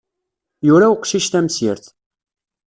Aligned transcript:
Yura 0.67 0.87
uqcic 0.93 1.27
tamsirt. 1.31 1.85